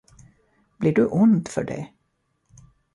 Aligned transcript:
Blir 0.79 0.93
du 0.93 1.07
ond 1.07 1.47
för 1.47 1.63
det? 1.63 1.87